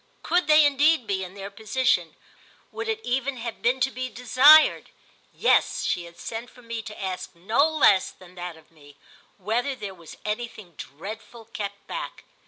Could 0.23 0.47
they 0.47 0.65
indeed 0.65 1.05
be, 1.05 1.23
in 1.23 1.35
their 1.35 1.51
position—would 1.51 2.87
it 2.89 2.99
even 3.03 3.37
have 3.37 3.61
been 3.61 3.79
to 3.81 3.91
be 3.91 4.09
desired? 4.09 4.89
Yes, 5.31 5.85
she 5.85 6.05
had 6.05 6.17
sent 6.17 6.49
for 6.49 6.63
me 6.63 6.81
to 6.81 6.99
ask 6.99 7.35
no 7.35 7.69
less 7.69 8.09
than 8.09 8.33
that 8.33 8.57
of 8.57 8.71
me—whether 8.71 9.75
there 9.75 9.93
was 9.93 10.17
anything 10.25 10.73
dreadful 10.75 11.45
kept 11.53 11.85
back. 11.85 12.23